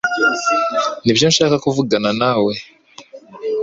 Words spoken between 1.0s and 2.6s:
Nibyo nshaka kuvugana nawe.